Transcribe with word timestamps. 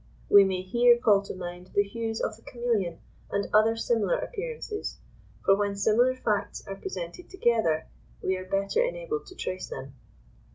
We 0.29 0.43
may 0.43 0.63
here 0.63 0.97
call 0.97 1.21
to 1.21 1.35
mind 1.35 1.69
the 1.75 1.83
hues 1.83 2.21
of 2.21 2.35
the 2.35 2.41
chameleon, 2.41 3.01
and 3.29 3.47
other 3.53 3.77
similar 3.77 4.17
appearances; 4.17 4.97
for 5.45 5.55
when 5.55 5.75
similar 5.75 6.15
facts 6.15 6.65
are 6.67 6.75
presented 6.75 7.29
together, 7.29 7.85
we 8.23 8.35
are 8.35 8.49
better 8.49 8.81
enabled 8.81 9.27
to 9.27 9.35
trace 9.35 9.67
them. 9.67 9.93